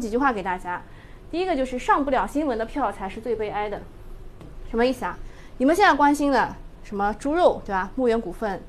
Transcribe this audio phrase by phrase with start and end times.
[0.00, 0.82] 几句话给大家。
[1.30, 3.82] 第一个就是上不了新闻的票才是最悲哀的，
[4.70, 5.18] 什么意思啊？
[5.58, 7.90] 你们现在关心的什么猪肉对吧？
[7.96, 8.62] 牧原股份，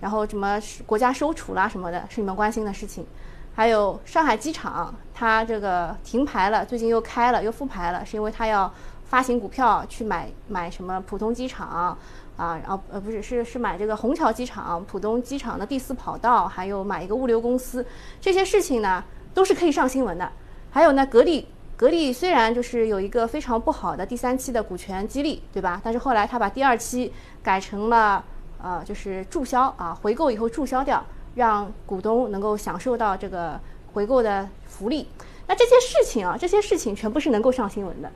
[0.00, 3.06] 然后什么国家收储啦什么的，是你们关心的事情。
[3.54, 8.72] 还有上海机场，它这个停牌了，最近又开了，又复牌了，是因为它要
[9.04, 11.98] 发行股票去买买什么浦东机场啊，
[12.38, 17.84] 然后呃不是是是买这个虹桥机场、浦东机场的第四跑道，还有买一个物流公司，
[18.20, 20.32] 这些事情呢都是可以上新闻的。
[20.70, 21.46] 还有呢，格力。
[21.76, 25.80] 格力虽然就是有一个非常不好的第三期的股权激励，对吧？
[25.82, 27.10] 但是后来他把第二期
[27.42, 28.22] 改成了
[28.62, 31.02] 呃，就是注销啊，回购以后注销掉，
[31.36, 33.58] 让股东能够享受到这个
[33.94, 35.08] 回购的福利。
[35.46, 38.12] 那这些事情啊，这些事情全部是能够上新闻的，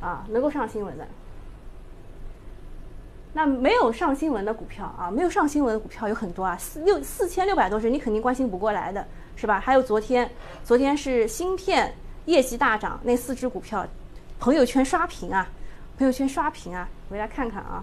[0.00, 1.04] 啊，能够上新闻的。
[3.32, 9.60] 那没有上新闻的股票啊，没有上新闻的股票有很多啊，四六四千六百多只，你肯定关心不过来的，是吧？
[9.60, 10.30] 还有昨天，
[10.64, 11.94] 昨天是芯片。
[12.26, 13.86] 业绩大涨，那四只股票，
[14.38, 15.48] 朋友圈刷屏啊，
[15.96, 17.82] 朋友圈刷屏啊，回来看看啊，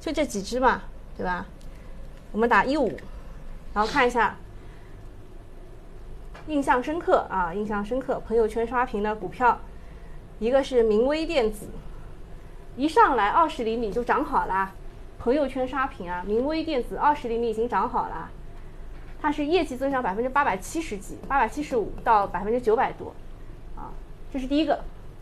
[0.00, 0.82] 就这几只嘛，
[1.16, 1.46] 对吧？
[2.32, 2.88] 我们打一五，
[3.72, 4.34] 然后看一下，
[6.48, 9.60] 印象深刻啊，印象深刻，朋友圈刷屏的股票，
[10.40, 11.66] 一个是明威电子，
[12.80, 14.72] 一上来二十厘米就涨好了，
[15.18, 18.30] 朋友圈刷屏啊，明威电子二十厘米已经涨好了，
[19.20, 23.14] 它是业绩增长百分之八百七十几，八百七十五到百分之九百多。
[23.76, 23.92] 啊
[24.32, 24.76] 这是第一个，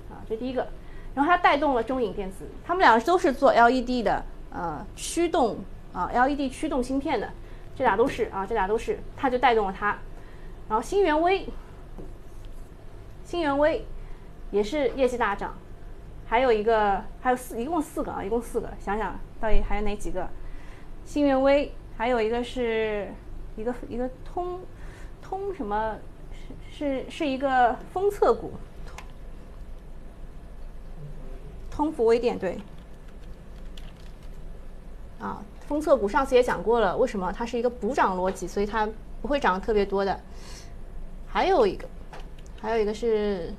[0.08, 0.68] 啊，这第一个，
[1.16, 5.56] 然后它带动了中影电子，他们俩都是做 LED 的，呃，驱动
[5.92, 7.28] 啊，LED 驱动芯片的，
[7.74, 9.98] 这俩都是啊，这俩都是，它就带动了它。
[10.68, 11.44] 然后新源微，
[13.24, 13.84] 新源微
[14.52, 15.56] 也是业绩大涨，
[16.28, 20.28] 还有一个，还有四，一共四个啊，一共四个，想想到底还有哪几个？
[21.06, 23.08] 新源微还有一个是
[23.56, 24.60] 一个一个通
[25.22, 25.96] 通什么？
[26.70, 28.52] 是是是一个封测股。
[31.70, 32.58] 通福微电对，
[35.20, 38.86] 啊，封测股上次也讲过了，为什么它是一个补涨逻辑，所以它
[39.22, 40.20] 不会涨得特别多的。
[41.26, 41.88] 还有一个，
[42.60, 43.54] 还有一个是，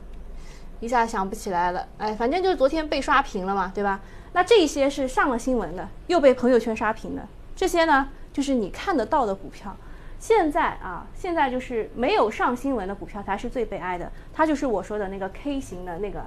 [0.80, 4.00] 一下想不起来了，哎，反正就是昨天被刷屏了嘛，对吧？
[4.34, 9.76] 那这些是上了新闻的，又被朋友圈刷屏的，这些呢，就是你看得到的股票。
[10.20, 16.20] 现在啊，现在就是没有上新闻的股票才是最悲哀的，它就是我说的那个 K 型的那个，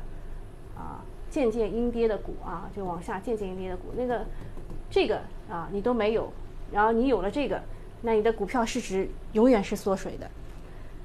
[0.77, 1.03] 啊。
[1.33, 4.27] 渐渐阴跌的股啊，就往下渐渐阴跌的股，那个
[4.91, 6.31] 这个啊你都没有，
[6.71, 7.59] 然后你有了这个，
[8.03, 10.31] 那你的股票市值永远是缩水的。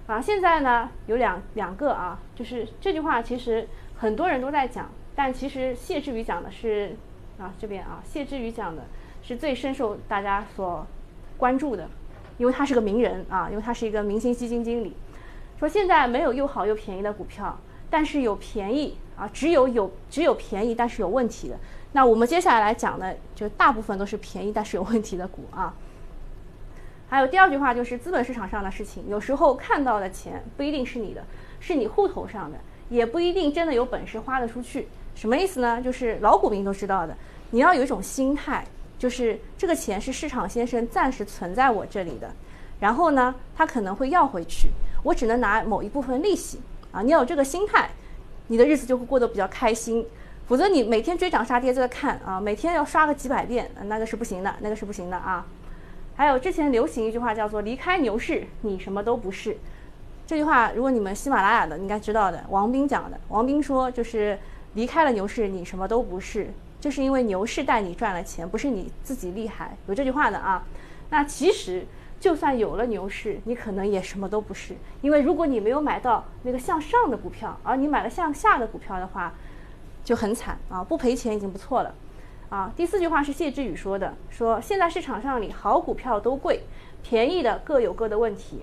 [0.07, 6.95] 啊，现在呢有两两个啊，就是这句话其实很多人都在讲，但其实谢志宇讲的是
[7.37, 8.83] 啊这边啊谢志宇讲的
[9.21, 10.87] 是最深受大家所
[11.37, 11.87] 关注的，
[12.37, 14.95] 因为他是个名人啊，因为他是一个明星基金经理，
[15.59, 17.57] 说现在没有又好又便宜的股票。
[17.89, 21.57] 但是有便宜啊，只有有只有便宜，但是有问题的。
[21.93, 25.73] 那我们接下来来讲的，就大部分都是便宜但是有问题的股啊。
[27.09, 31.23] 还有第二句话就是资本市场上的事情，有时候看到的钱不一定是你的，
[31.59, 32.57] 是你户头上的，
[32.89, 34.87] 也不一定真的有本事花得出去。
[35.15, 35.81] 什么意思呢？
[35.81, 37.15] 就是老股民都知道的，
[37.51, 38.65] 你要有一种心态，
[38.99, 42.29] 就是这个钱是市场先生暂时存在我这里的，
[42.81, 44.69] 然后呢，他可能会要回去，
[45.03, 46.59] 我只能拿某一部分利息。
[46.91, 47.89] 啊，你要有这个心态，
[48.47, 50.05] 你的日子就会过得比较开心。
[50.47, 55.45] 否则你每天追涨杀跌在看啊，每天要刷个几百遍，那个是不行的，那个是不行的啊。
[56.17, 59.55] 还有之前流行一句话叫做“离开牛市，你什么都不是”。
[60.27, 63.17] 这句话如果你们喜马拉雅的应该知道的，王斌讲的。
[63.29, 64.37] 王斌说就是
[64.73, 66.51] 离开了牛市，你什么都不是，
[66.81, 69.77] 就是因为牛市带你赚了钱，不是你自己厉害。
[69.87, 70.65] 有这句话的啊。
[71.09, 71.85] 那其实。
[72.19, 79.31] 就算有了牛市，你可能也什么都不是，因为如果你没有买到那个向上的股票，而你买了向下的股票的话，
[80.03, 80.83] 就很惨啊！
[80.83, 81.93] 不赔钱已经不错了，
[82.49, 82.71] 啊！
[82.77, 86.61] 第四句话是谢志宇说的，说现在市场上里好股票都贵，
[87.03, 88.61] 便宜的各有各的问题，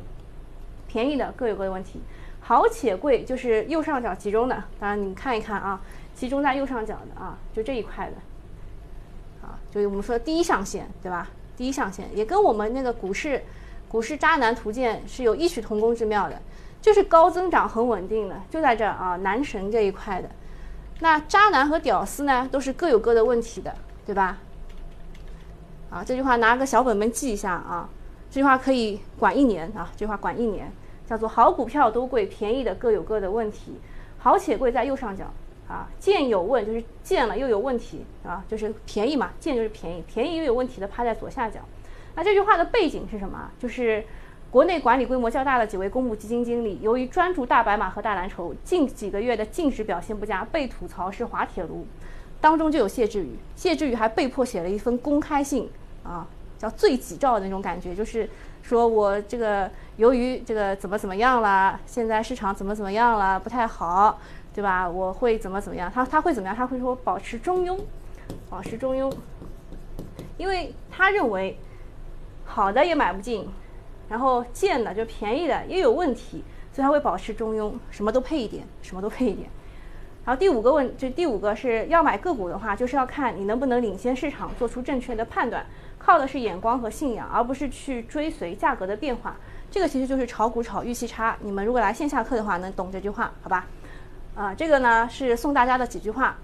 [0.89, 2.00] 便宜的各有各的问题，
[2.41, 5.83] 好且贵就是右上角集中的，当然你看一看啊，
[6.15, 8.16] 集中在右上角的啊，就这一块的，
[9.47, 11.28] 啊，就是我们说第一象限，对吧？
[11.57, 13.42] 第一象限也跟我们那个股市，
[13.86, 16.41] 股市渣男图鉴是有异曲同工之妙的，
[16.81, 20.31] 就是高增长很稳定的，就在这儿啊，男神这一块的。
[21.01, 23.75] 那渣男和屌丝呢，都是各有各的问题的，
[24.07, 24.39] 对吧？
[25.91, 27.89] 啊，这句话拿个小本本记一下啊，
[28.31, 30.73] 这句话可以管一年啊，这句话管一年，
[31.07, 33.79] 叫做好股票都贵，便宜的各有各的问题，
[34.19, 35.25] 好且贵在右上角。
[35.67, 41.59] 啊，见有问就是见了又有问题啊，就是便宜嘛，见就是便宜，便宜又有问题的趴在左下角。
[42.15, 43.51] 那这句话的背景是什么？
[43.59, 44.05] 就是
[44.54, 51.84] 国内管理规模较大的几位公募基金经理，由于专注大白马和大蓝筹，近几个月的净值表现不佳，被吐槽是滑铁卢。
[52.41, 55.68] 当中就有谢志宇，谢志宇还被迫写了一封公开信
[56.04, 56.24] 啊，
[56.56, 58.30] 叫罪己诏的那种感觉，就是
[58.62, 64.21] 说我这个由于这个怎么怎么样了，现在市场怎么怎么样了，不太好，
[64.54, 64.89] 对吧？
[64.89, 65.91] 我会怎么怎么样？
[65.92, 66.54] 他他会怎么样？
[66.54, 67.77] 他会说保持中庸，
[68.48, 69.12] 保持中庸，
[70.36, 71.59] 因为他认为
[72.45, 73.48] 好的也买不进，
[74.09, 79.48] 然后贱的就便宜的也有问题，所以他会保持中庸，什么都配一点，什么都配一点。
[80.24, 85.66] 然后第五个问，就第五个是要买个股的话，就是要看你能不能领先市场，做出正确的判断，
[85.98, 89.36] 靠的是眼光和信仰，而不是去追随价格的变化。
[89.71, 91.36] 这个其实就是炒股炒预期差。
[91.41, 93.66] 你们如果来线下课的话，能懂这句话，好吧？
[94.34, 96.39] 啊，这个呢是送大家的几句话，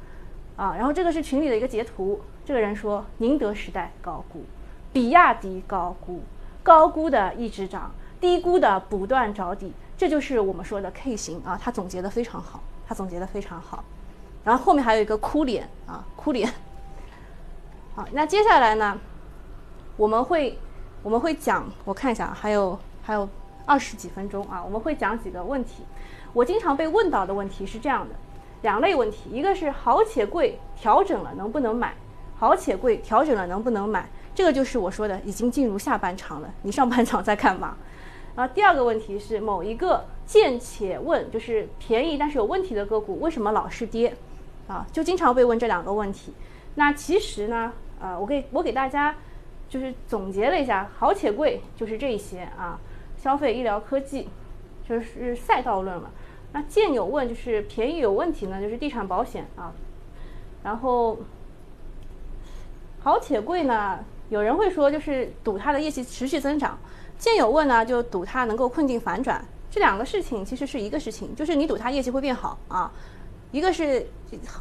[0.57, 2.21] 啊，然后这个是群里的一个截图。
[2.45, 4.45] 这个人说：宁德时代高估，
[4.93, 6.21] 比亚迪高估，
[6.71, 7.91] 高估的一直涨，
[8.21, 11.59] 低估的不断找底，这就是我们说的 K 型啊。
[11.61, 12.61] 他总结的非常好。
[12.87, 13.83] 他总结的非常好，
[14.45, 16.53] 然后后面还有一个哭脸啊，哭脸。
[17.95, 18.97] 好，那接下来呢，
[19.97, 20.57] 我们会
[21.03, 23.29] 我们会讲，我看一下，还有还有
[23.67, 25.83] 二十几分钟啊，我们会讲几个问题。
[26.33, 28.15] 我经常被问到的问题是这样的，
[28.63, 31.95] 两类问题，一个是好且贵，调整了能不能买？
[32.37, 34.09] 好且贵，调整了能不能买？
[34.35, 37.77] 这个就是我说的，已经进入下半场了，你上半场在干嘛？
[38.37, 44.15] 然后第二个问题是某一个见且问，就是便宜但是有问题的个股为什么老是跌？
[44.69, 46.33] 啊，就经常被问这两个问题。
[46.77, 49.17] 那其实呢，呃，我给我给大家
[49.69, 52.79] 就是总结了一下，好且贵就是这些啊，
[53.19, 54.29] 消费、医疗、科技，
[54.89, 56.11] 就是赛道论了。
[56.53, 59.73] 那见有问就是便宜有问题呢，就是地产、保险啊。
[60.63, 61.19] 然后
[63.01, 66.79] 好且贵呢，有人会说就是赌它的业绩持续增长。
[67.19, 72.91] 见有问呢，就赌它能够困境反转，这两个事情其实是一个事情，就是你赌它业绩会变好啊，
[73.53, 74.07] 一个是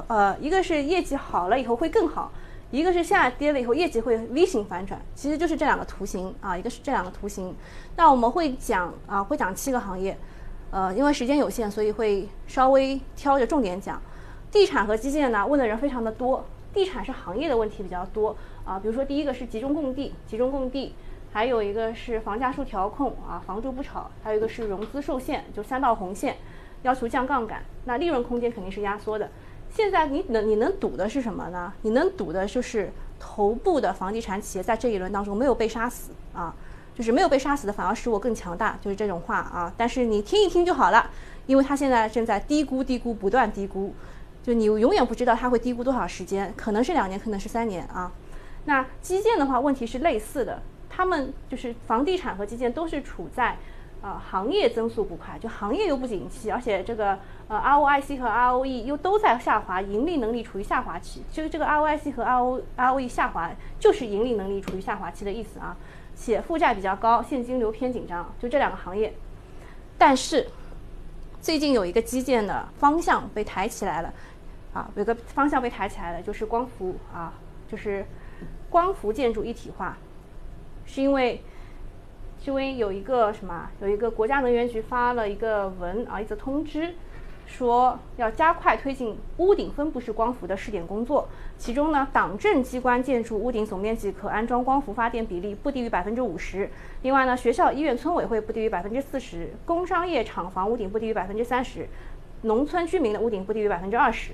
[0.07, 2.29] 呃，一个是业绩好了以后会更好，
[2.69, 7.55] 一个是下跌了以后业绩会 V 型反转，其实就是这两个图形啊，一个是这两个图形。
[7.95, 10.17] 那我们会讲啊，会讲七个行业，
[10.71, 14.01] 呃，因为时间有限，所以会稍微挑着重点讲。
[14.51, 16.43] 地产和基建呢，问的人非常的多，
[16.73, 18.35] 地产是行业的问题比较多
[18.65, 20.93] 啊，比如说第一个是集中供地，集中供地。
[21.31, 26.37] 还有一个是房价受调控啊，房住不炒；还有一个是融资受限，就三道红线，
[26.81, 29.29] 要求降杠杆，那利润空间肯定是压缩的。
[29.69, 31.71] 现在你能你能赌的是什么呢？
[31.83, 36.51] 你能赌的就是头部的房地产企业在这一轮当中没有被杀死啊，
[36.95, 39.71] 就是没有被杀死的反而使我更强大，就是这种话啊。
[39.77, 41.11] 但是你听一听就好了，
[41.45, 43.93] 因为它现在正在低估低估不断低估，
[44.43, 48.11] 就你永远不知道它会低估多少时间，可能是两年，可能是三年啊。
[48.65, 50.61] 那基建的话，问题是类似的。
[50.89, 53.57] 他们就是房地产和基建都是处在，
[54.01, 61.23] 啊行业增速不快，就行业又不景气，而且这个呃 ROIC 和 ROE 又都在下滑，盈利能力处于下滑期。
[61.31, 63.49] 其实这个 ROIC 和 RO ROE 下滑
[63.79, 65.77] 就是盈利能力处于下滑期的意思啊。
[66.15, 69.13] 且负债比较高，现金流偏紧张，就这两个行业。
[69.97, 70.47] 但是
[71.39, 74.13] 最近有一个基建的方向被抬起来了，
[74.73, 77.33] 啊，有个方向被抬起来了，就是光伏啊，
[77.67, 78.05] 就是
[78.69, 79.97] 光伏建筑一体化。
[80.85, 81.41] 是因为，
[82.43, 83.69] 是因为有一个什么？
[83.81, 86.93] 有一个国家能源局发了一个文啊，一则通知，
[87.45, 91.27] 说要加快推进屋顶分布式光伏的试点工作。
[91.57, 96.69] 其中呢，党政机关建筑屋顶总面积可安装光伏发电比例不低于百分之五十。
[97.01, 101.87] 另外呢，学校、医院、村委会不低于百分之四十，工商业厂房屋顶不低于百分之三十，
[102.43, 104.31] 农村居民的屋顶不低于百分之二十。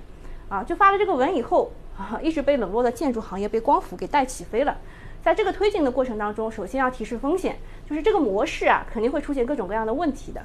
[0.50, 4.78] 啊，就发了这个文以后，啊，一直被冷落的建筑行业被光伏给带起飞了。
[5.22, 7.58] 在这个推进的过程当中，首先要提示风险，
[7.90, 10.42] 就是这个模式啊，肯定会出现各种各样的问题的。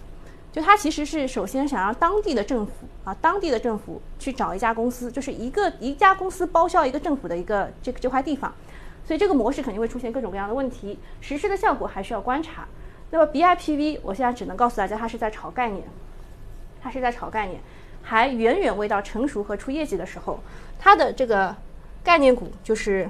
[0.50, 2.72] 就它其实是首先想让当地的政府
[3.04, 8.52] 啊，当地的政府去找一家公司，就是一个一家公司包销一个政府的一个这个这块地方，
[9.04, 12.66] 所以这个模式肯定会出现各种各样的问题，实施的效果还需要观察。
[13.10, 15.84] 那么 BIPV，我现在只能告诉大家，它是在炒概念，
[16.82, 17.60] 它是在炒概念，
[18.02, 20.40] 还远远未到成熟和出业绩的时候。
[20.78, 21.54] 它的这个
[22.02, 23.08] 概念股就是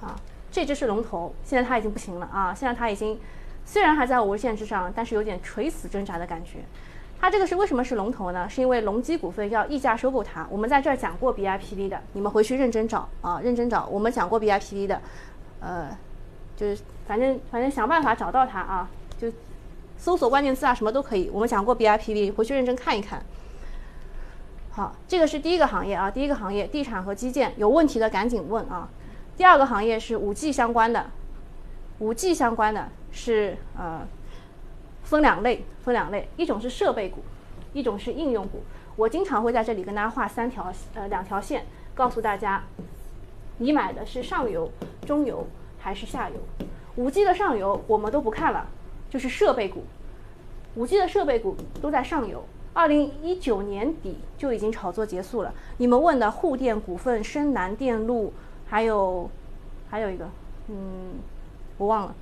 [0.00, 0.16] 啊。
[0.50, 2.54] 这只是龙头，现在它已经不行了啊！
[2.54, 3.20] 现在它已经
[3.64, 6.60] 虽然还在五日线之上，但是有点垂死挣扎的感觉。
[7.20, 8.48] 它这个是为什么是龙头呢？
[8.48, 10.48] 是因为隆基股份要溢价收购它。
[10.50, 13.86] 我们在这儿讲过 BIPV 的，你们回去认真找啊，认真找。
[13.86, 15.00] 我们讲过 BIPV 的，
[15.60, 15.96] 呃，
[16.56, 18.88] 就是反正反正想办法找到它啊，
[19.98, 21.28] 搜索关键字啊，什么都可以。
[21.32, 23.22] 我们讲过 BIPV，回去认真看一看。
[24.70, 28.88] 好，这个是第一个行业啊，第一个行业，地产和基建有问题的赶紧问啊。
[29.36, 31.10] 第二个行业是五 G 相关的，
[31.98, 34.06] 五 G 相关的是呃
[35.02, 37.24] 分两类，分两类，一种是设备股，
[37.72, 38.62] 一种是应用股。
[38.94, 42.62] 我经常会在这里跟大家画三条呃两条线，告诉大家
[43.58, 44.70] 你买的是上游、
[45.04, 45.46] 中游
[45.80, 46.36] 还是下游。
[46.96, 48.66] 五 G 的上游我们都不看了，
[49.10, 49.84] 就是设备股。
[50.74, 52.44] 五 G 的设备股都在上游。
[52.74, 55.52] 二零一九年底就已经炒作结束了。
[55.78, 58.32] 你们问的沪电股份、深南电路，
[58.68, 59.28] 还有
[59.90, 60.28] 还有一个，
[60.68, 61.14] 嗯，
[61.76, 62.14] 我忘了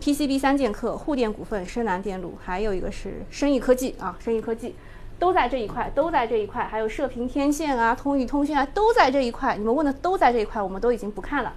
[0.00, 4.76] ，PCB 三剑客、沪电股份、深南电路，还有一个是生意科技啊，生意科技
[5.18, 6.64] 都在这一块，都在这一块。
[6.66, 9.56] 还有射频天线啊、通宇通讯啊，都在这一块。
[9.56, 11.52] 你们问的都在这一块，我们都已经不看了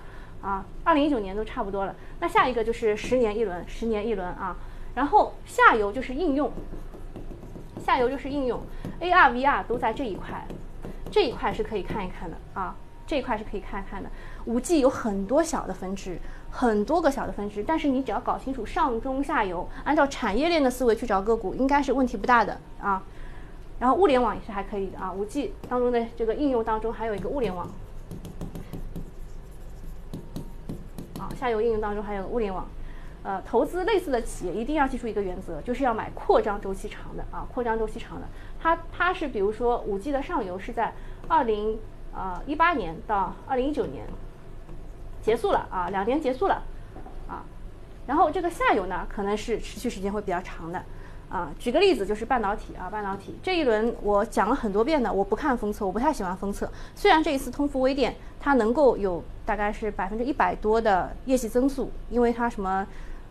[0.48, 0.66] 啊。
[0.84, 1.96] 二零一九年都差不多了。
[2.20, 4.56] 那下一个就是十年一轮，十年一轮啊。
[4.96, 6.52] 然后下游就是应用。
[7.80, 8.60] 下游就是应用
[9.00, 10.46] ，AR、VR 都在这一块，
[11.10, 12.76] 这一块是可以看一看的啊，
[13.06, 14.10] 这一块是可以看一看的。
[14.46, 23.02] 五 G 有很多小的分支，很多个小的分支，但是你只要搞清楚上中下游，按照产业链的思维去找个股，应该是问题不大的啊。
[23.80, 27.70] 然后物联网也是还可以的啊，五 G 当中的这个应用当中还有一个物联网，
[31.38, 32.68] 下游应用当中还有物联网。
[33.24, 38.28] 呃，投资类似的企业一定要记住一个原则，就是要买扩张周期长的啊，扩张周期长的。
[38.60, 40.94] 它它是比如说五 G 的上游是在
[41.28, 41.78] 二零
[42.14, 44.06] 啊一八年到二零一九年
[45.22, 46.64] 结束了啊，两年结束了
[47.28, 47.44] 啊。
[48.06, 50.82] 然后这个下游呢，可能是持续时间会比较长的
[51.30, 51.52] 啊。
[51.60, 56.70] 举个例子，就是半导体啊，半导体这一轮我讲了很多遍的，我不看封测，我不太喜欢封测。
[56.96, 62.86] 虽然这一次通富微电它能够有大概是百分之一百多的业绩增速，因为它什么？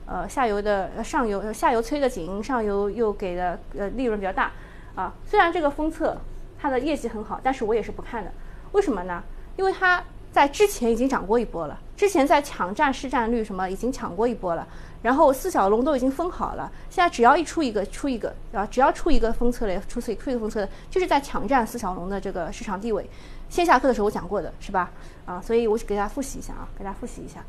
[0.09, 4.53] 呃，下游的上游，下游催得紧，上游又给的呃利润比较大，
[4.95, 6.17] 啊，虽然这个封测
[6.57, 8.31] 它的业绩很好，但是我也是不看的。
[8.71, 9.21] 为什么呢？
[9.57, 10.01] 因为它
[10.37, 14.69] 在之前已经涨过一波了，之前在抢占市占率什么已经抢过一波了，
[15.01, 23.09] 然后四小龙都已经封好了，现在只要一出一个出一个，啊，只要出一个封测的，出出一个封测的，就是在抢占四小龙的这个市场地位。
[23.49, 24.91] 线下课的时候我讲过的是吧？
[25.25, 27.43] 啊，所以我给大家复习一下啊，给大家复习一下，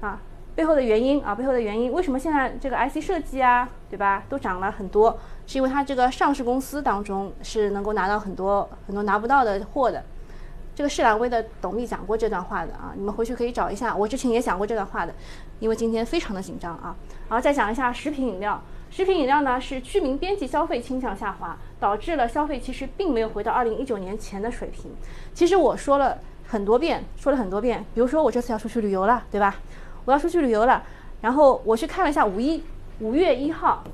[0.00, 0.18] 啊。
[0.54, 5.18] 背后的原因啊，背后的原因，为什么现在这个 IC 设计啊，对吧，都涨了很多？
[5.46, 10.02] 是因为它这个上市公司当中是能够拿到很多很多拿不到的货的。
[10.74, 15.14] 这个世兰威的董秘讲过这段话的啊，你们回去可以找一下，我之前也讲过这段话的。
[15.60, 16.96] 因为今天非常的紧张啊，
[17.28, 18.60] 然后再讲一下食品饮料。
[18.90, 24.90] 食品饮料呢是居民边际消费倾向下滑，导致了消费其实并没有回到二零一九年前的水平。
[25.32, 29.56] 其实我说了很多遍，说了很多遍，比如说我这次要出去旅游了，对吧？
[30.04, 30.82] 我要出去旅游了，
[31.20, 32.62] 然后我去看了一下五一
[32.98, 33.84] 五月一号，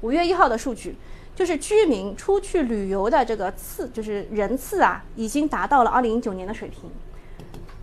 [0.00, 0.96] 五月一号的数据，
[1.34, 6.90] 就是居民出去旅游的这个次，就是人次啊，已经达到了二零一九年的水平。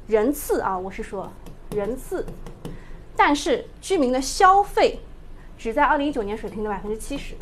[0.08, 1.32] 人次啊，我是说
[1.72, 2.26] 人次，
[3.16, 5.00] 但是居民的消费
[5.58, 7.36] 只在二零一九年水平的百分之七十，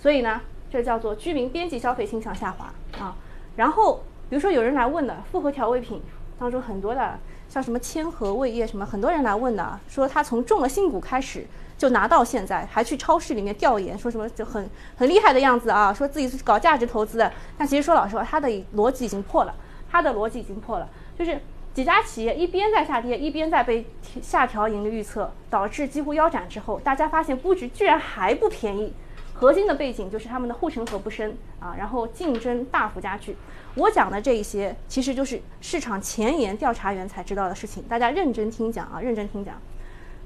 [0.00, 3.16] 所以呢，这叫做居民边际消费倾向下滑啊。
[3.56, 6.00] 然后，比如说有人来问的复合调味品
[6.38, 7.18] 当中很多的。
[7.48, 11.46] 像什么千和味业什么，很多人来问的，说他从中了新股开始
[11.82, 17.32] 就拿到现在，还去超市里面调研，说什么就很很厉害的样子啊，说自己是搞价值投资的。
[17.58, 19.52] 但其实说老实话，他的逻辑已经破了，
[19.90, 21.40] 他的逻辑已经破了，就是
[21.74, 23.84] 几家企业一边在下跌，一边在被
[24.22, 28.94] 下调盈利预测，导致几乎腰斩之后，大家发现估值居然还不便宜。
[29.34, 33.36] 核心的背景就是他们的护城河不深啊，然后竞争大幅加剧。
[33.74, 39.56] 我讲的这一些，其实就是市场前沿调查员才知道的事情，大家认真听讲啊，认真听讲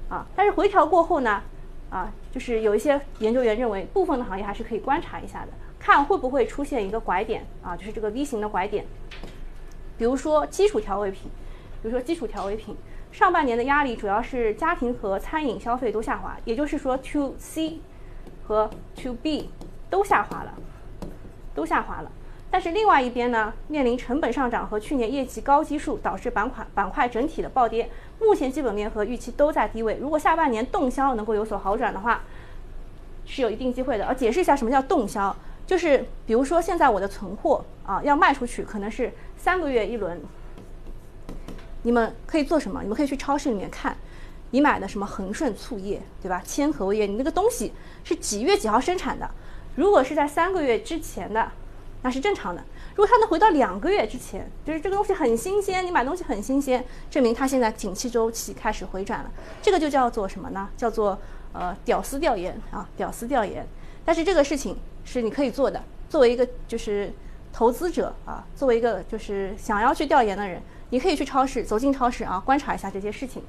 [0.09, 0.25] 啊。
[0.35, 1.41] 但是回调过后呢，
[1.89, 5.47] 啊，就是有一些研究员认为，部分的行业还是可以观察一下的，
[5.79, 8.85] 看会不会出现一个拐点啊，就是这个 V 型的拐点。
[9.97, 11.23] 比如说基础调味品，
[11.81, 12.75] 比如说基础调味品，
[13.11, 17.79] 上半年的压力主要是家庭和餐饮消费都下滑，也就是说 To C。
[18.47, 19.49] 和 To B
[19.89, 20.53] 都下滑了，
[21.53, 22.09] 都下滑了。
[22.57, 27.87] 但是另外一边呢，面临成本上涨和去年业绩高基数，导致板块板块整体的暴跌。
[28.19, 29.99] 目前基本面和预期都在低位。
[30.01, 32.23] 如果下半年动销能够有所好转的话，
[33.27, 34.07] 是有一定机会的。
[34.07, 35.35] 而解释一下什么叫动销，
[35.67, 40.19] 就是比如说现在我的存货啊要卖出去，可能是三个月一轮。
[41.83, 42.81] 你们可以做什么？
[42.81, 43.95] 你们可以去超市里面看。
[44.49, 46.41] 你买的什么恒顺醋业，对吧？
[46.43, 47.71] 千和味业，你那个东西
[48.03, 49.29] 是几月几号生产的？
[49.75, 51.51] 如果是在三个月之前的，
[52.07, 52.63] 那是正常的。
[52.95, 59.29] 如果它能回到两个月之前，就是这个东西很新鲜，你买东西很新鲜，证明它现在景气周期开始回转了。
[59.61, 60.69] 这个就叫做什么呢？
[60.77, 61.19] 叫做
[61.51, 63.67] 呃屌丝调研啊，屌丝调研。
[64.05, 67.11] 但是这个事情是你可以做的，作为一个就是
[67.51, 70.61] 投资者啊，作为一个就是想要去调研的人，
[70.91, 73.43] 你可以去超市，走进超市啊，观察一下这些事情。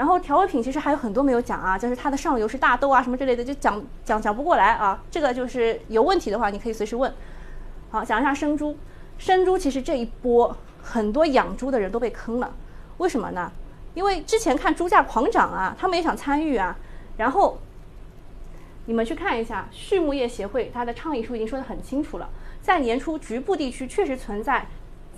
[0.00, 4.98] 然后调味品其实还有很多没有讲啊，就是它的上游是大豆啊什么之类的，就讲讲讲不过来啊。
[5.10, 7.12] 这个就是有问题的话，你可以随时问。
[7.90, 8.74] 好，讲一下生猪。
[9.18, 12.50] 生猪其实这一波很多养猪的人都被坑了，
[12.96, 13.52] 为什么呢？
[13.92, 16.74] 因为之前看猪价狂涨啊，他们也想参与啊。
[17.18, 17.58] 然后
[18.86, 22.26] 你们去看一下畜牧业协会它的倡议书已经说得很清楚了，
[22.62, 24.66] 在年初局部地区确实存在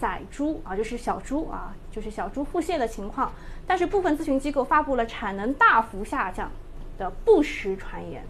[0.03, 3.31] 宰猪啊，就是小猪啊，就是小猪腹泻的情况。
[3.69, 6.51] 但是部分咨询机构发布了产能大幅下降
[6.99, 8.25] 的不实传言。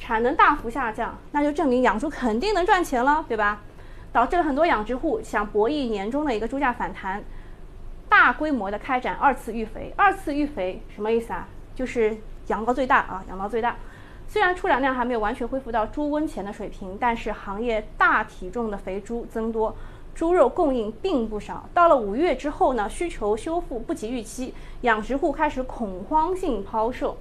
[0.00, 3.62] 产能大幅下降，那就证明养猪肯定能赚钱了，对吧？
[4.12, 7.22] 导致了很多养殖户想博弈年终的一个猪价反弹，
[8.08, 9.94] 大规模的开展二次育肥。
[9.96, 11.46] 二次育肥什么意思啊？
[11.76, 12.16] 就是
[12.48, 13.76] 养到最大啊，养到最大。
[14.28, 19.76] 虽然出栏量还没有完全恢复到猪瘟前的水平，但是行业大体重的肥猪增多，
[20.16, 21.68] 猪肉供应并不少。
[21.74, 27.18] 到了五月之后呢，需求修复不及预期，养殖户开始恐慌性抛售。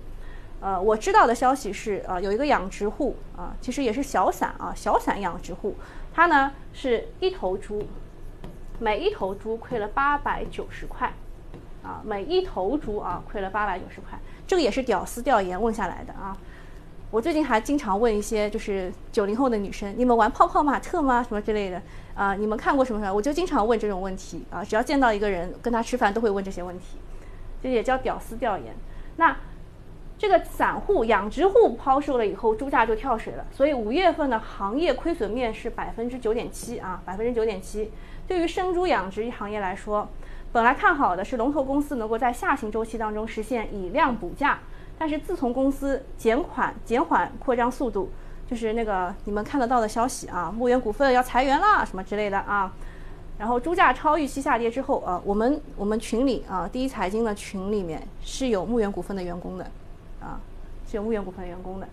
[0.62, 5.76] 呃，我知道的消息是，呃，有一个养殖户啊，其实也是小散啊，小散养殖户。
[6.14, 7.84] 他呢是一头猪，
[8.80, 11.12] 每一头猪亏了八百九十块，
[11.84, 16.38] 啊，每一头猪啊亏了八百九十块，这个也是屌丝调研问下来的啊。
[17.12, 21.24] 我最近还经常问一些就是九零后的女生，你们玩泡泡玛特吗？
[21.24, 21.82] 什么之类的
[22.14, 22.36] 啊？
[22.36, 23.14] 你们看过什么什么？
[23.14, 26.98] 我就经常问这种问题啊，只要见到一个人跟他吃饭都会问这些问题，
[27.62, 28.76] 这也叫屌丝调研。
[29.18, 29.36] 那。
[30.18, 33.46] 这个散户养殖户抛售了以后，猪价就跳水了。
[33.52, 37.92] 所以五月份的行业亏损面是百分之九点七啊，百分之九点七。
[38.26, 40.08] 对于生猪养殖行业来说，
[40.54, 44.60] 本来看好的是龙头公司能够在下行周期当中实现以量补价，
[44.98, 48.10] 但是自从公司减款减缓扩张速度，
[48.50, 52.74] 就是那个你们看得到的消息啊，牧原股份要裁员了什么之类的啊，
[53.38, 59.66] 然后猪价超预期下跌之后啊，我们我们群里啊，第一财经的群里面是有牧原股份的员工的。
[60.22, 60.40] 啊，
[60.90, 61.88] 是有牧原股份的员工的，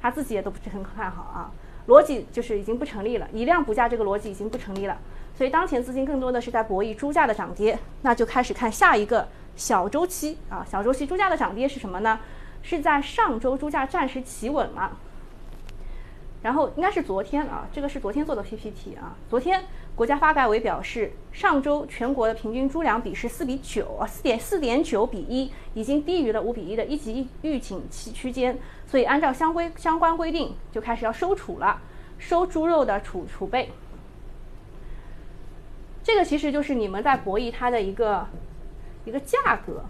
[0.00, 1.50] 他自己也都不是很看好啊，
[1.88, 4.96] 逻辑就是已经不成立了，以量补价这个逻辑已经不成立了，
[5.36, 12.20] 所以当前资金更多的是在博弈猪价的涨跌，那就开始看下一个小周期啊，小周期猪价的涨跌是什么呢？
[12.62, 14.96] 是在上周猪价暂时企稳了。
[16.42, 19.16] 然后应该是昨天啊，这个是昨天做的 PPT 啊。
[19.28, 19.64] 昨天
[19.96, 31.80] 国家发改委表示，上周全国的平均猪粮比是四比九啊，四点四点九比一，已经低于了五比一的一级预警期区间，所以按照相规相关规定，就开始要收储了，
[32.18, 33.72] 收猪肉的储储备。
[36.04, 38.28] 这个其实就是你们在博弈它的一个
[39.06, 39.82] 一个价格。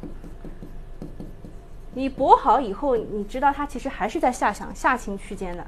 [1.95, 5.67] 你博好以后，你知道它其实还是在下降下行区间的。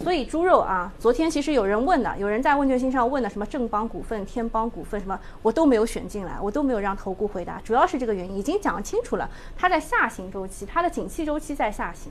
[0.00, 12.10] 所以猪肉啊，昨天其实有人问的，有人在问卷信上问的，什么正邦股份、天邦股份什么，我都没有选进来，我都没有让投顾回答，主要是这个原因，已经讲清楚了，它在下行周期，它的景气周期在下行，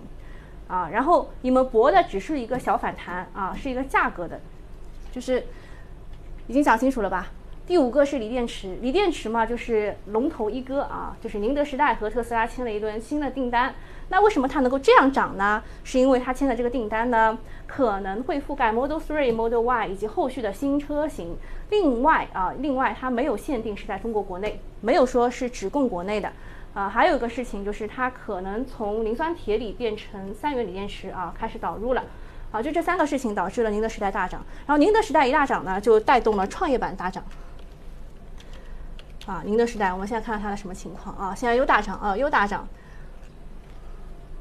[0.68, 4.40] 啊，然后你们博的只是一个小反弹啊，是一个价格的，
[5.12, 5.44] 就是
[6.46, 7.28] 已经讲清楚了吧？
[7.70, 13.76] 第五个是锂电池，锂电池嘛，就是龙头一哥啊，就是宁德时代和特斯拉签了一轮新的订单。
[14.08, 15.62] 那为什么它能够这样涨呢？
[15.84, 21.38] 是因为它签的这个订单呢，可能会覆盖 Model 3、Model Y 以及后续的新车型。
[21.70, 26.32] 另外啊，另外它没有限定是在中国国内，没有说是只供国内的。
[26.74, 32.04] 啊，还有一个事情就是它可能从磷酸铁锂变成三元锂电池啊，开始导入了。
[32.52, 34.44] 啊，就这三个事情导致了宁德时代大涨。
[34.66, 37.24] 然后宁德时代一大涨呢，就带动了创业板大涨。
[39.30, 41.36] 啊，宁德时代，我们现在看看它的什么情况啊？
[41.36, 42.68] 现在又大涨啊，又大涨。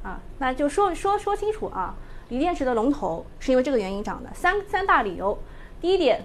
[0.02, 1.94] 啊，那就说说说清楚啊，
[2.30, 4.30] 锂电池的龙头是因为这个原因涨的。
[4.32, 5.38] 三三大理由，
[5.78, 6.22] 第一点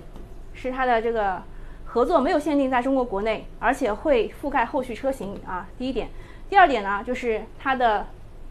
[0.54, 1.44] 是它的这个
[1.84, 5.68] 合作没有限定在中国国内，而且会覆盖后续车型啊。
[5.78, 6.10] 第一点，
[6.50, 8.08] 第二点呢，就是它的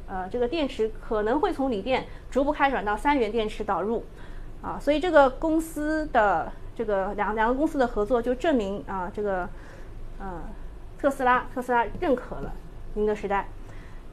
[0.07, 4.05] 呃这个电池可能会从锂电逐步开转到三元电池导入
[4.61, 9.48] 啊，所以这个公司的这个两两个公司的合作就证明啊这个。
[10.22, 10.40] 嗯，
[10.98, 12.52] 特斯拉，特斯拉认可了
[12.94, 13.48] 宁德时代。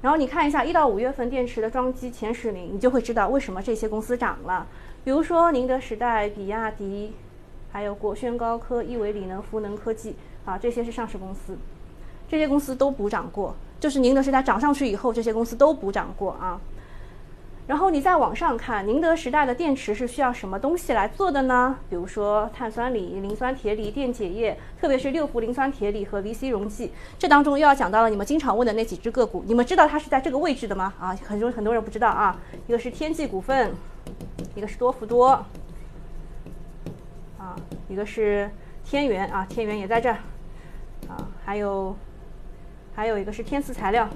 [0.02, 4.66] 然后你看一下一到五月份电池的装机前十名，你就会知道为什么这些公司涨了。
[5.04, 7.14] 比如说宁德时代、比亚迪，
[7.72, 11.58] 还有国轩高科、亿维锂能、孚能科技啊，这些是上市公司，
[12.28, 13.56] 这些公司都补涨过。
[13.80, 16.60] 就是宁德时代涨上去以后，这些公司都补涨过啊。
[17.70, 21.78] 然后你再往上看，宁德时代的电池是需要什么东西来做的呢？
[21.88, 26.92] 比如说碳酸锂、磷酸铁锂、电解液，特别是六氟磷酸铁锂和 VC 溶剂。
[27.20, 30.92] 这当中又要讲到了你们经常问的那几只个股，你们知道它是在这个位置的吗？
[31.00, 32.36] 啊，很多很多人不知道啊。
[32.66, 33.72] 一个是天际股份，
[34.56, 35.28] 一个是多氟多，
[37.38, 37.56] 啊，
[37.88, 38.50] 一个是
[38.84, 40.18] 天元啊，天元也在这儿，
[41.08, 41.96] 啊，还有。
[42.96, 44.10] 还有一个是天赐材料。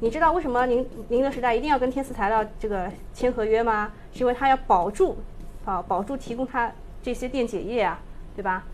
[0.00, 3.90] 你知道为什么宁宁德时代一定要跟天赐材料这个签合约吗？
[4.12, 5.18] 是因为它要保住
[5.64, 6.70] 啊，保住提供它
[7.02, 7.98] 这些电解液啊，
[8.36, 8.64] 对吧？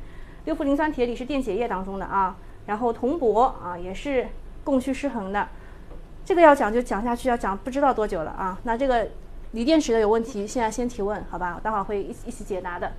[0.45, 4.27] 六氟磷酸铁锂是电解液当中的啊，然后铜箔啊也是
[4.63, 5.49] 供需失衡的。
[6.27, 8.59] 这个要讲就讲下去，要讲不知道多久了啊。
[8.65, 9.09] 那这个
[9.53, 12.93] 锂电池的有问题，现在先提问好吧，我待会儿会一一起解答的。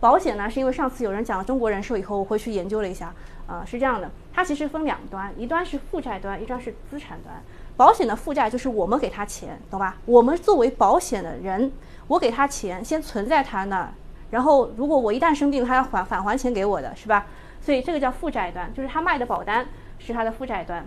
[0.00, 3.12] 保险呢，是因为上次有人讲中国人寿以后，我回去研究了一下
[3.46, 7.42] 啊，是这样的，它其实分两端，一端是负债端，一端是资产端。
[7.80, 9.96] 保险的负债就是我们给他钱，懂吧？
[10.04, 11.72] 我们作为保险的人，
[12.08, 13.94] 我给他钱，先存在他那儿，
[14.30, 17.24] 然后如果我一旦生病，他要还返还钱给我的是吧？
[17.62, 19.66] 所以这个叫负债端，就是他卖的保单
[19.98, 20.84] 是他的负债端，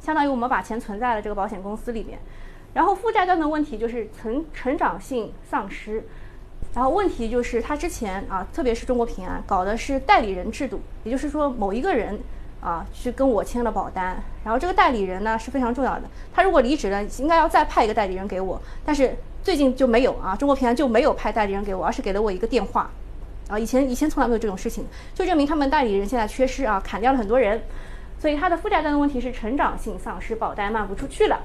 [0.00, 2.18] 相当于我们把钱存在了这个保险公司里面。
[2.74, 6.04] 然后负债端的问题就是成成长性丧失，
[6.74, 12.20] 然后问题就是他之前啊，特别是中国平安搞的是代理人制度，也就是说某一个人。
[12.62, 16.02] 啊，去跟我签了保单，然后这个代理人呢是非常重要的。
[16.32, 22.88] 他如果离职了，应该要再派一个代理人给我，但是最近就没有啊，中国平安就没有派代理人给我，而是给了我一个电话。
[23.48, 27.60] 啊，以前以前从来没有这种事情，就证明他们代理人现在缺失啊，砍掉了很多人。
[28.18, 31.40] 所以他的负债端的问题是成长性丧失，保单卖不出去了。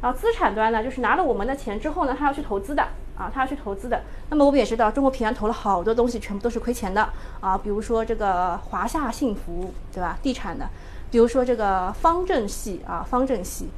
[0.00, 2.88] 然后资产端呢，就是拿了我们的钱之后呢，他要去投资的。
[3.16, 4.00] 啊，他要去投资的。
[4.30, 7.08] 那么我们也知道，中国平安投了好多东西，全部都是亏钱的
[7.40, 7.58] 啊。
[7.58, 10.18] 比如说这个华夏幸福，对吧？
[10.22, 10.68] 地产的，
[11.10, 13.68] 比如说这个方正系啊，方正系，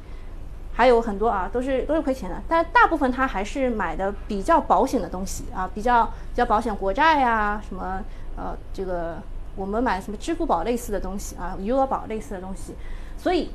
[0.73, 2.41] 还有很多啊，都是都是亏钱的。
[2.47, 8.01] 但大部分他还是买的比较保险的东西啊，比较比较保险，国债呀，什么
[8.37, 9.17] 呃，这个
[9.57, 12.73] 我们买什么支付宝类似的东西啊，余额宝类似的东西。
[13.17, 13.51] 所以，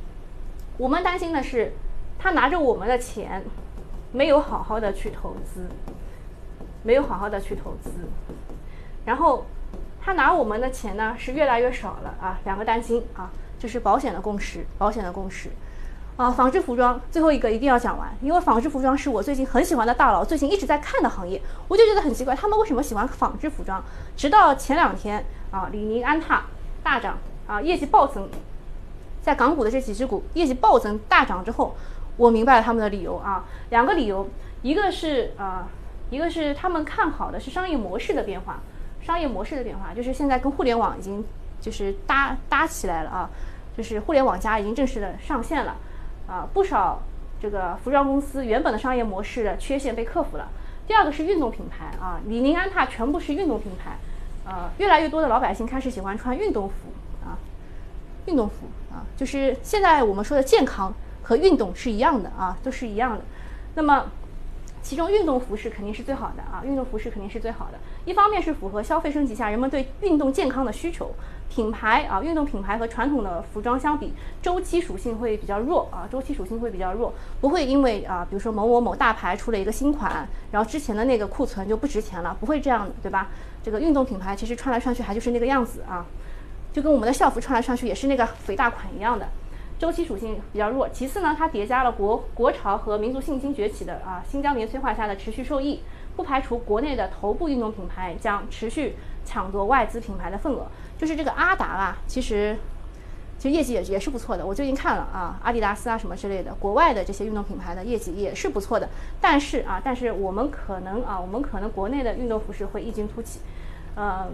[0.76, 1.72] 我们担心的是，
[2.18, 3.42] 他拿着我们的钱。
[4.12, 5.66] 没有好好的去投资，
[6.82, 7.90] 没有好好的去投资，
[9.04, 9.46] 然后
[10.02, 15.50] 他拿我们的钱呢是越来越少了啊，两个担心啊，就是保险的共识，保险的共识
[16.16, 23.80] 啊，纺织服装最后一个一定要讲完，因为纺织服装是我最近很喜欢的大佬，最近一直在看的行业，我就觉得很奇怪，他们为什么喜欢纺织服装？
[24.16, 26.46] 直到前两天啊，李宁、安踏
[26.82, 28.28] 大涨啊，业绩暴增，
[29.22, 31.76] 在港股的这几只股业绩暴增大涨之后。
[32.16, 34.28] 我明白了他们的理由啊，两个理由，
[34.62, 35.68] 一个是啊，
[36.10, 38.60] 一个是他们看好的是商业模式的变化，
[39.00, 41.24] 商业模式的变化就是现在跟互联网已经
[41.60, 43.30] 就是搭搭起来了啊，
[43.76, 45.76] 就是互联网加已经正式的上线了
[46.28, 47.00] 啊，不少
[47.40, 50.48] 这个服装公司原本的商业模式的缺陷被克服了。
[50.86, 53.96] 第二个是运动品牌啊，李宁、安踏全部是运动品牌，
[54.44, 56.74] 呃，越来越多的老百姓开始喜欢穿运动服
[57.24, 57.38] 啊，
[58.26, 60.92] 运动服啊，就是现在我们说的健康。
[61.30, 63.20] 和运动是一样的啊，都是一样的。
[63.76, 64.06] 那么，
[64.82, 67.78] 其中运动服饰肯定是最好的啊，运动服饰肯定是最好的。
[68.04, 71.12] 一方面是符合消费升级下人们对运动健康的需求，
[71.48, 74.12] 品牌啊，运动品牌和传统的服装相比，
[74.42, 83.28] 周期属性会比较弱啊，周期属性会比较弱，不会因为啊，比如说某某某大牌出了一个新款，然后之前的那个库存就不值钱了，不会这样，对吧？
[83.62, 86.04] 这个运动品牌其实穿来穿去还就是那个样子啊，
[86.72, 89.28] 就跟我们的校服穿来穿去也是那个肥大款一样的。
[89.80, 95.80] 周期属性比较弱，其次呢，它叠加了国国潮和民族信心崛起的啊新疆棉催化下的持续受益，
[96.14, 100.66] 不排除国内的头部运动品牌将持续抢夺外资品牌的份额。
[100.98, 102.58] 就是这个阿达啊，其实
[103.38, 104.44] 其实业绩也也是不错的。
[104.44, 108.86] 我最近看了啊，阿迪达斯啊什么之类的，国外的这些运动品牌的业绩也是不错的。
[109.18, 113.40] 但是啊，但是我们可能啊，我们可能国内的运动服饰会异军突起，
[113.94, 114.28] 呃，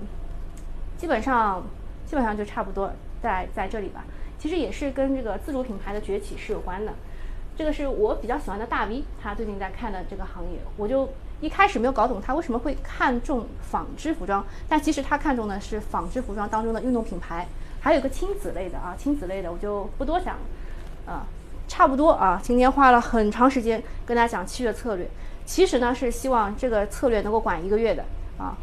[0.98, 1.62] 基本上
[2.04, 2.90] 基本上就差不多
[3.22, 4.04] 在在这里吧。
[4.38, 6.92] 其实也是跟这个自主品牌的崛起是有关的，
[7.56, 11.08] 这个是我比较喜欢的大 V，他最近在看的这个行业，我就
[11.40, 17.46] 一开始没有搞懂他为什么会看中纺织服装，但其实他看中的是纺织服装当中的运动品牌，
[17.80, 21.26] 还有一个亲子类的啊，亲子类的我就不多讲了，啊，
[21.66, 25.08] 差不多啊，今天花了很长时间跟大家讲七月策略，
[25.44, 28.04] 其实呢是希望这个策略能够管一个月的
[28.38, 28.56] 啊。